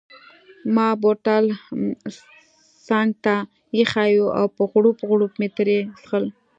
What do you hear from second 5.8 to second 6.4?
څیښل.